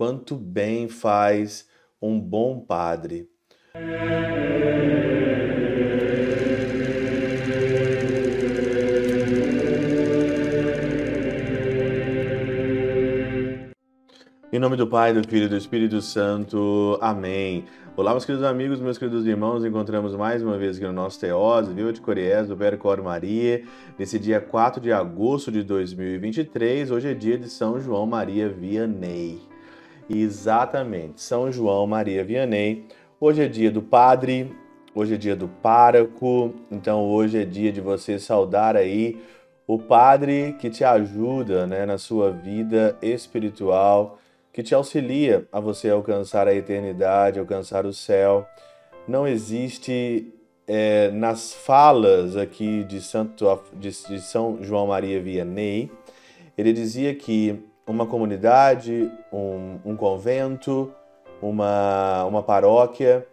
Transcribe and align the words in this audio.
quanto 0.00 0.34
bem 0.34 0.88
faz 0.88 1.68
um 2.00 2.18
bom 2.18 2.58
padre. 2.58 3.28
Em 14.50 14.58
nome 14.58 14.74
do 14.74 14.86
Pai, 14.86 15.12
do 15.12 15.22
Filho 15.28 15.44
e 15.44 15.48
do 15.48 15.56
Espírito 15.58 16.00
Santo. 16.00 16.98
Amém. 17.02 17.66
Olá, 17.94 18.12
meus 18.12 18.24
queridos 18.24 18.46
amigos, 18.46 18.80
meus 18.80 18.96
queridos 18.96 19.26
irmãos. 19.26 19.66
Encontramos 19.66 20.16
mais 20.16 20.42
uma 20.42 20.56
vez 20.56 20.78
aqui 20.78 20.86
no 20.86 20.94
nosso 20.94 21.20
Teose, 21.20 21.74
Viva 21.74 21.92
de 21.92 22.00
Coriés, 22.00 22.48
do 22.48 22.56
Percor 22.56 23.02
Maria, 23.02 23.64
nesse 23.98 24.18
dia 24.18 24.40
4 24.40 24.80
de 24.80 24.92
agosto 24.92 25.52
de 25.52 25.62
2023. 25.62 26.90
Hoje 26.90 27.08
é 27.08 27.12
dia 27.12 27.36
de 27.36 27.50
São 27.50 27.78
João 27.78 28.06
Maria 28.06 28.48
Vianney. 28.48 29.49
Exatamente, 30.12 31.22
São 31.22 31.52
João 31.52 31.86
Maria 31.86 32.24
Vianney. 32.24 32.84
Hoje 33.20 33.44
é 33.44 33.46
dia 33.46 33.70
do 33.70 33.80
Padre, 33.80 34.52
hoje 34.92 35.14
é 35.14 35.16
dia 35.16 35.36
do 35.36 35.46
Pároco, 35.46 36.52
então 36.68 37.04
hoje 37.04 37.40
é 37.40 37.44
dia 37.44 37.70
de 37.70 37.80
você 37.80 38.18
saudar 38.18 38.74
aí 38.74 39.22
o 39.68 39.78
Padre 39.78 40.56
que 40.58 40.68
te 40.68 40.82
ajuda 40.82 41.64
né, 41.64 41.86
na 41.86 41.96
sua 41.96 42.32
vida 42.32 42.98
espiritual 43.00 44.18
que 44.52 44.64
te 44.64 44.74
auxilia 44.74 45.46
a 45.52 45.60
você 45.60 45.90
alcançar 45.90 46.48
a 46.48 46.54
eternidade, 46.56 47.38
alcançar 47.38 47.86
o 47.86 47.92
céu. 47.92 48.44
Não 49.06 49.28
existe 49.28 50.34
é, 50.66 51.08
nas 51.12 51.54
falas 51.54 52.36
aqui 52.36 52.82
de, 52.82 53.00
Santo, 53.00 53.46
de, 53.74 53.90
de 53.90 54.20
São 54.20 54.58
João 54.60 54.88
Maria 54.88 55.22
Vianney, 55.22 55.88
ele 56.58 56.72
dizia 56.72 57.14
que 57.14 57.69
uma 57.90 58.06
comunidade, 58.06 59.10
um, 59.32 59.78
um 59.84 59.96
convento, 59.96 60.92
uma, 61.42 62.24
uma 62.24 62.42
paróquia, 62.42 63.26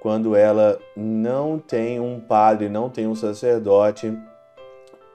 quando 0.00 0.36
ela 0.36 0.78
não 0.96 1.58
tem 1.58 1.98
um 1.98 2.20
padre, 2.20 2.68
não 2.68 2.90
tem 2.90 3.06
um 3.06 3.14
sacerdote, 3.14 4.16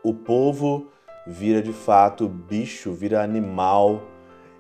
o 0.04 0.14
povo 0.14 0.88
vira 1.26 1.62
de 1.62 1.72
fato 1.72 2.28
bicho, 2.28 2.92
vira 2.92 3.22
animal, 3.22 4.02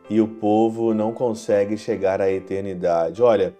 e 0.09 0.22
o 0.22 0.27
povo 0.27 0.94
não 0.94 1.14
consegue 1.14 1.77
chegar 1.77 2.21
à 2.21 2.31
eternidade. 2.31 3.21
Olha, 3.21 3.55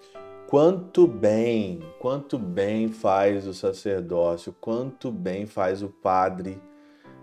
quanto 0.48 1.08
bem, 1.08 1.80
quanto 2.00 2.38
bem 2.38 2.88
faz 2.88 3.46
o 3.46 3.54
sacerdócio, 3.54 4.56
quanto 4.60 5.12
bem 5.12 5.46
faz 5.46 5.84
o 5.84 5.90
padre, 5.90 6.62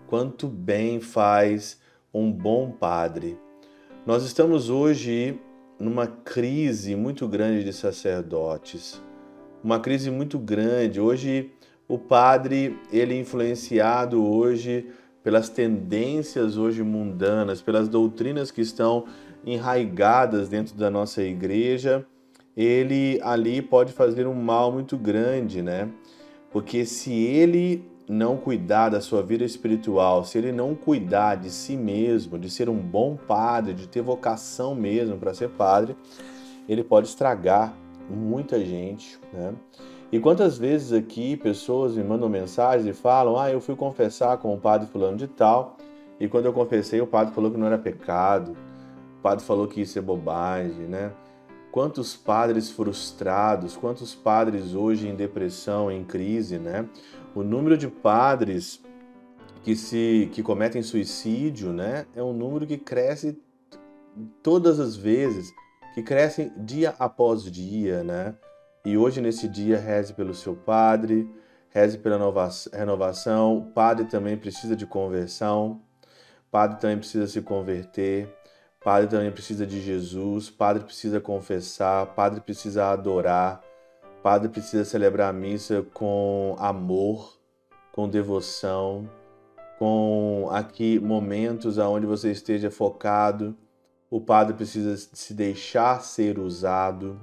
quanto 0.07 0.47
bem 0.47 0.99
faz 0.99 1.79
um 2.13 2.31
bom 2.31 2.71
padre. 2.71 3.37
Nós 4.07 4.23
estamos 4.23 4.69
hoje 4.69 5.37
numa 5.77 6.07
crise 6.07 6.95
muito 6.95 7.27
grande 7.27 7.65
de 7.65 7.73
sacerdotes, 7.73 9.01
uma 9.61 9.81
crise 9.81 10.09
muito 10.09 10.39
grande. 10.39 11.01
Hoje 11.01 11.51
o 11.89 11.97
padre, 11.97 12.79
ele 12.89 13.15
é 13.15 13.19
influenciado 13.19 14.25
hoje 14.25 14.87
pelas 15.21 15.49
tendências 15.49 16.55
hoje 16.55 16.83
mundanas, 16.83 17.61
pelas 17.61 17.89
doutrinas 17.89 18.49
que 18.49 18.61
estão 18.61 19.03
enraigadas 19.45 20.47
dentro 20.47 20.73
da 20.77 20.89
nossa 20.89 21.21
igreja, 21.21 22.05
ele 22.55 23.19
ali 23.21 23.61
pode 23.61 23.91
fazer 23.91 24.25
um 24.25 24.33
mal 24.33 24.71
muito 24.71 24.97
grande, 24.97 25.61
né? 25.61 25.89
Porque 26.49 26.85
se 26.85 27.11
ele 27.11 27.83
não 28.07 28.37
cuidar 28.37 28.89
da 28.89 29.01
sua 29.01 29.21
vida 29.21 29.43
espiritual, 29.43 30.23
se 30.23 30.37
ele 30.37 30.51
não 30.51 30.73
cuidar 30.73 31.35
de 31.35 31.49
si 31.49 31.75
mesmo, 31.75 32.39
de 32.39 32.49
ser 32.49 32.69
um 32.69 32.77
bom 32.77 33.17
padre, 33.17 33.73
de 33.73 33.87
ter 33.87 34.01
vocação 34.01 34.73
mesmo 34.73 35.17
para 35.17 35.33
ser 35.33 35.49
padre, 35.49 35.95
ele 36.69 36.83
pode 36.83 37.07
estragar 37.07 37.73
muita 38.09 38.63
gente, 38.63 39.19
né? 39.33 39.53
E 40.09 40.19
quantas 40.19 40.57
vezes 40.57 40.93
aqui 40.93 41.35
pessoas 41.35 41.97
me 41.97 42.03
mandam 42.03 42.29
mensagens 42.29 42.87
e 42.87 42.93
falam: 42.93 43.37
Ah, 43.37 43.51
eu 43.51 43.59
fui 43.59 43.75
confessar 43.75 44.37
com 44.37 44.53
o 44.53 44.57
padre 44.57 44.87
fulano 44.87 45.17
de 45.17 45.27
tal, 45.27 45.75
e 46.17 46.29
quando 46.29 46.45
eu 46.45 46.53
confessei, 46.53 47.01
o 47.01 47.07
padre 47.07 47.33
falou 47.33 47.51
que 47.51 47.57
não 47.57 47.67
era 47.67 47.77
pecado, 47.77 48.55
o 49.19 49.21
padre 49.21 49.43
falou 49.43 49.67
que 49.67 49.81
isso 49.81 49.99
é 49.99 50.01
bobagem, 50.01 50.87
né? 50.87 51.11
Quantos 51.71 52.15
padres 52.15 52.69
frustrados, 52.71 53.77
quantos 53.77 54.15
padres 54.15 54.73
hoje 54.73 55.07
em 55.07 55.15
depressão, 55.15 55.91
em 55.91 56.03
crise, 56.03 56.57
né? 56.57 56.87
O 57.35 57.43
número 57.43 57.77
de 57.77 57.87
padres 57.87 58.81
que 59.63 59.75
se 59.75 60.29
que 60.31 60.41
cometem 60.41 60.81
suicídio, 60.81 61.73
né, 61.73 62.05
é 62.15 62.23
um 62.23 62.31
número 62.31 62.65
que 62.65 62.77
cresce 62.77 63.37
todas 64.41 64.79
as 64.79 64.95
vezes, 64.95 65.53
que 65.93 66.01
cresce 66.01 66.51
dia 66.57 66.95
após 66.97 67.43
dia, 67.43 68.03
né? 68.03 68.35
E 68.85 68.97
hoje, 68.97 69.19
nesse 69.19 69.47
dia, 69.49 69.77
reze 69.77 70.13
pelo 70.13 70.33
seu 70.33 70.55
padre, 70.55 71.29
reze 71.69 71.97
pela 71.97 72.17
renovação. 72.73 73.57
O 73.57 73.65
padre 73.73 74.05
também 74.05 74.37
precisa 74.37 74.75
de 74.75 74.85
conversão, 74.85 75.81
o 76.47 76.49
padre 76.49 76.79
também 76.79 76.97
precisa 76.97 77.27
se 77.27 77.41
converter, 77.41 78.33
padre 78.87 79.09
também 79.09 79.29
precisa 79.29 79.67
de 79.67 79.81
Jesus, 79.81 80.49
padre 80.49 80.81
precisa 80.81 81.19
confessar, 81.19 82.05
padre 82.15 82.39
precisa 82.39 82.85
adorar, 82.85 83.61
padre 84.23 84.47
precisa 84.47 84.85
celebrar 84.85 85.29
a 85.29 85.33
missa 85.33 85.85
com 85.93 86.55
amor, 86.57 87.37
com 87.91 88.07
devoção, 88.07 89.09
com 89.77 90.47
aqui 90.53 91.01
momentos 91.01 91.77
aonde 91.77 92.05
você 92.05 92.31
esteja 92.31 92.71
focado. 92.71 93.57
O 94.09 94.21
padre 94.21 94.53
precisa 94.53 94.95
se 94.95 95.33
deixar 95.33 96.01
ser 96.01 96.39
usado. 96.39 97.19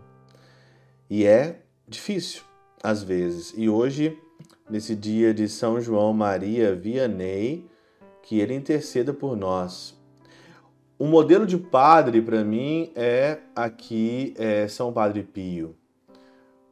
E 1.08 1.24
é 1.24 1.62
difícil, 1.88 2.42
às 2.82 3.02
vezes. 3.02 3.54
E 3.56 3.70
hoje, 3.70 4.18
nesse 4.68 4.94
dia 4.94 5.32
de 5.32 5.48
São 5.48 5.80
João 5.80 6.12
Maria 6.12 6.74
Vianney, 6.74 7.66
que 8.22 8.38
ele 8.38 8.52
interceda 8.52 9.14
por 9.14 9.34
nós. 9.34 10.03
Um 10.98 11.08
modelo 11.08 11.44
de 11.44 11.58
padre 11.58 12.22
para 12.22 12.44
mim 12.44 12.92
é 12.94 13.40
aqui 13.56 14.32
é 14.38 14.68
São 14.68 14.92
Padre 14.92 15.24
Pio. 15.24 15.74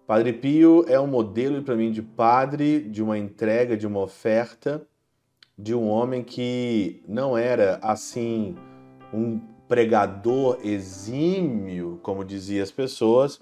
Padre 0.06 0.32
Pio 0.32 0.84
é 0.86 1.00
um 1.00 1.08
modelo 1.08 1.60
para 1.62 1.74
mim 1.74 1.90
de 1.90 2.02
padre, 2.02 2.80
de 2.82 3.02
uma 3.02 3.18
entrega, 3.18 3.76
de 3.76 3.84
uma 3.84 3.98
oferta, 3.98 4.86
de 5.58 5.74
um 5.74 5.88
homem 5.88 6.22
que 6.22 7.02
não 7.08 7.36
era 7.36 7.80
assim 7.82 8.54
um 9.12 9.40
pregador 9.66 10.60
exímio, 10.62 11.98
como 12.00 12.24
diziam 12.24 12.62
as 12.62 12.70
pessoas, 12.70 13.40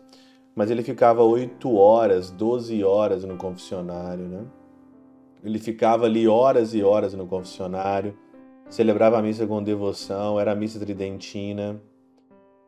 mas 0.57 0.71
ele 0.71 0.83
ficava 0.83 1.23
8 1.23 1.75
horas, 1.75 2.31
12 2.31 2.83
horas 2.83 3.23
no 3.23 3.37
confessionário, 3.37 4.25
né? 4.25 4.47
Ele 5.45 5.59
ficava 5.59 6.07
ali 6.07 6.27
horas 6.27 6.73
e 6.73 6.83
horas 6.83 7.13
no 7.13 7.27
confessionário, 7.27 8.17
celebrava 8.71 9.19
a 9.19 9.23
missa 9.23 9.47
com 9.47 9.63
devoção, 9.63 10.41
era 10.41 10.53
a 10.53 10.55
missa 10.55 10.79
tridentina. 10.79 11.81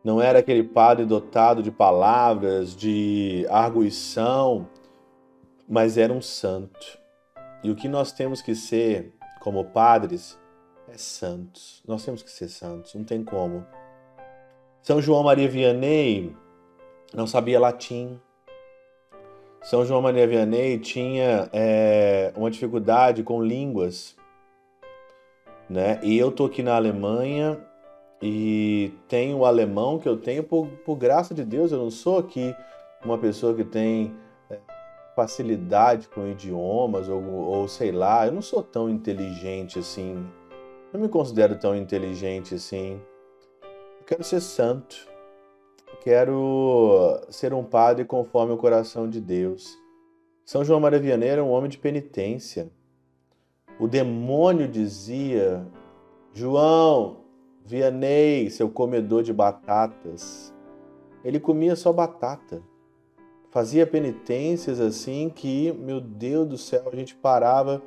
Não 0.04 0.20
era 0.20 0.40
aquele 0.40 0.64
padre 0.64 1.06
dotado 1.06 1.62
de 1.62 1.70
palavras, 1.70 2.74
de 2.74 3.46
arguição, 3.48 4.68
mas 5.68 5.96
era 5.96 6.12
um 6.12 6.20
santo. 6.20 6.98
E 7.62 7.70
o 7.70 7.76
que 7.76 7.88
nós 7.88 8.10
temos 8.10 8.42
que 8.42 8.54
ser 8.54 9.14
como 9.40 9.64
padres 9.64 10.38
é 10.88 10.98
santos. 10.98 11.82
Nós 11.86 12.04
temos 12.04 12.22
que 12.22 12.30
ser 12.30 12.48
santos, 12.48 12.94
não 12.94 13.04
tem 13.04 13.22
como. 13.22 13.64
São 14.82 15.00
João 15.00 15.22
Maria 15.22 15.48
Vianney 15.48 16.34
não 17.14 17.26
sabia 17.26 17.60
latim. 17.60 18.20
São 19.62 19.84
João 19.86 20.02
Maria 20.02 20.26
Vianney 20.26 20.80
tinha 20.80 21.48
é, 21.52 22.32
uma 22.36 22.50
dificuldade 22.50 23.22
com 23.22 23.40
línguas, 23.40 24.16
né? 25.72 25.98
E 26.02 26.18
eu 26.18 26.30
tô 26.30 26.44
aqui 26.44 26.62
na 26.62 26.76
Alemanha 26.76 27.58
e 28.20 28.92
tenho 29.08 29.38
o 29.38 29.46
alemão 29.46 29.98
que 29.98 30.08
eu 30.08 30.18
tenho 30.18 30.44
por, 30.44 30.68
por 30.84 30.96
graça 30.96 31.34
de 31.34 31.44
Deus. 31.44 31.72
Eu 31.72 31.78
não 31.78 31.90
sou 31.90 32.18
aqui 32.18 32.54
uma 33.02 33.16
pessoa 33.16 33.54
que 33.54 33.64
tem 33.64 34.14
é, 34.50 34.58
facilidade 35.16 36.08
com 36.08 36.28
idiomas 36.28 37.08
ou, 37.08 37.24
ou 37.24 37.66
sei 37.66 37.90
lá. 37.90 38.26
Eu 38.26 38.32
não 38.32 38.42
sou 38.42 38.62
tão 38.62 38.88
inteligente 38.88 39.78
assim. 39.78 40.24
Não 40.92 41.00
me 41.00 41.08
considero 41.08 41.58
tão 41.58 41.74
inteligente 41.74 42.54
assim. 42.54 43.00
Eu 43.98 44.04
quero 44.06 44.22
ser 44.22 44.42
santo. 44.42 45.10
Quero 46.02 47.18
ser 47.30 47.54
um 47.54 47.64
padre 47.64 48.04
conforme 48.04 48.52
o 48.52 48.58
coração 48.58 49.08
de 49.08 49.20
Deus. 49.20 49.78
São 50.44 50.64
João 50.64 50.80
Maria 50.80 50.98
Vianney 50.98 51.28
era 51.28 51.42
um 51.42 51.50
homem 51.50 51.70
de 51.70 51.78
penitência. 51.78 52.70
O 53.82 53.88
demônio 53.88 54.68
dizia: 54.68 55.66
João, 56.32 57.16
Vianney, 57.66 58.48
seu 58.48 58.70
comedor 58.70 59.24
de 59.24 59.32
batatas. 59.32 60.54
Ele 61.24 61.40
comia 61.40 61.74
só 61.74 61.92
batata. 61.92 62.62
Fazia 63.50 63.84
penitências 63.84 64.78
assim 64.78 65.28
que, 65.28 65.72
meu 65.72 66.00
Deus 66.00 66.46
do 66.46 66.56
céu, 66.56 66.84
a 66.92 66.94
gente 66.94 67.16
parava. 67.16 67.82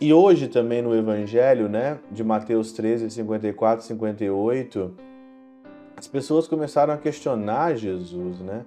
E 0.00 0.14
hoje 0.14 0.46
também 0.46 0.80
no 0.80 0.94
Evangelho, 0.94 1.68
né, 1.68 1.98
de 2.08 2.22
Mateus 2.22 2.72
13, 2.72 3.10
54, 3.10 3.84
58, 3.84 4.94
as 5.96 6.06
pessoas 6.06 6.46
começaram 6.46 6.94
a 6.94 6.96
questionar 6.96 7.74
Jesus, 7.74 8.38
né? 8.38 8.64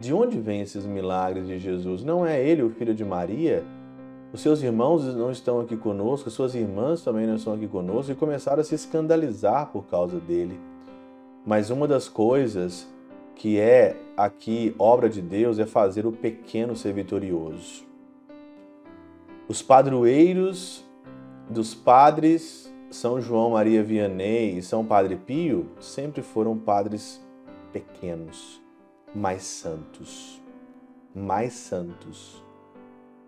De 0.00 0.14
onde 0.14 0.40
vêm 0.40 0.62
esses 0.62 0.86
milagres 0.86 1.46
de 1.46 1.58
Jesus? 1.58 2.02
Não 2.02 2.24
é 2.24 2.42
ele 2.42 2.62
o 2.62 2.70
filho 2.70 2.94
de 2.94 3.04
Maria? 3.04 3.62
Os 4.34 4.40
seus 4.40 4.64
irmãos 4.64 5.04
não 5.14 5.30
estão 5.30 5.60
aqui 5.60 5.76
conosco, 5.76 6.28
suas 6.28 6.56
irmãs 6.56 7.02
também 7.02 7.24
não 7.24 7.36
estão 7.36 7.52
aqui 7.52 7.68
conosco 7.68 8.10
e 8.10 8.16
começaram 8.16 8.60
a 8.60 8.64
se 8.64 8.74
escandalizar 8.74 9.70
por 9.70 9.86
causa 9.86 10.18
dele. 10.18 10.58
Mas 11.46 11.70
uma 11.70 11.86
das 11.86 12.08
coisas 12.08 12.92
que 13.36 13.60
é 13.60 13.96
aqui 14.16 14.74
obra 14.76 15.08
de 15.08 15.22
Deus 15.22 15.60
é 15.60 15.66
fazer 15.66 16.04
o 16.04 16.10
pequeno 16.10 16.74
ser 16.74 16.92
vitorioso. 16.92 17.84
Os 19.46 19.62
padroeiros 19.62 20.84
dos 21.48 21.72
padres 21.72 22.68
São 22.90 23.20
João 23.20 23.50
Maria 23.50 23.84
Vianney 23.84 24.58
e 24.58 24.62
São 24.64 24.84
Padre 24.84 25.14
Pio 25.14 25.68
sempre 25.78 26.22
foram 26.22 26.58
padres 26.58 27.24
pequenos, 27.72 28.60
mais 29.14 29.44
santos, 29.44 30.42
mais 31.14 31.52
santos. 31.52 32.42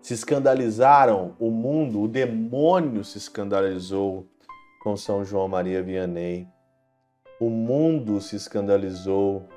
Se 0.07 0.13
escandalizaram 0.13 1.35
o 1.37 1.51
mundo, 1.51 2.01
o 2.01 2.07
demônio 2.07 3.03
se 3.03 3.17
escandalizou 3.17 4.25
com 4.81 4.95
São 4.95 5.25
João 5.25 5.49
Maria 5.49 5.83
Vianney. 5.83 6.47
O 7.41 7.49
mundo 7.49 8.21
se 8.21 8.37
escandalizou 8.37 9.49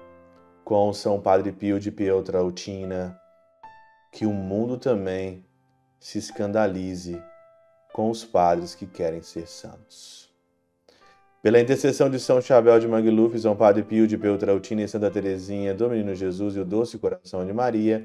com 0.65 0.93
São 0.93 1.21
Padre 1.21 1.53
Pio 1.53 1.79
de 1.79 1.93
Pietrautina. 1.93 3.17
Que 4.11 4.27
o 4.27 4.33
mundo 4.33 4.77
também 4.77 5.45
se 6.01 6.19
escandalize 6.19 7.23
com 7.93 8.11
os 8.11 8.25
padres 8.25 8.75
que 8.75 8.89
querem 8.89 9.23
ser 9.23 9.47
santos. 9.47 10.35
Pela 11.41 11.61
intercessão 11.61 12.11
de 12.11 12.19
São 12.19 12.41
Chabel 12.41 12.81
de 12.81 12.89
Magluf, 12.89 13.39
São 13.39 13.55
Padre 13.55 13.85
Pio 13.85 14.05
de 14.05 14.19
Peutrautina 14.19 14.83
e 14.83 14.89
Santa 14.89 15.13
Teresinha, 15.13 15.73
do 15.73 15.89
Menino 15.89 16.13
Jesus 16.13 16.57
e 16.57 16.59
o 16.59 16.65
doce 16.65 16.99
coração 16.99 17.47
de 17.47 17.53
Maria, 17.53 18.05